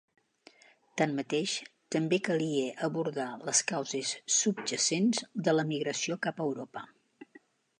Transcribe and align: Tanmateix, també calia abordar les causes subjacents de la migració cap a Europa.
Tanmateix, 1.01 1.51
també 1.95 2.19
calia 2.27 2.63
abordar 2.87 3.27
les 3.51 3.61
causes 3.73 4.15
subjacents 4.39 5.23
de 5.49 5.55
la 5.59 5.67
migració 5.75 6.19
cap 6.29 6.41
a 6.43 6.49
Europa. 6.51 6.85